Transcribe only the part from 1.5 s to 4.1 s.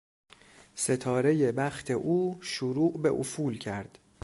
بخت او شروع به افول کرد.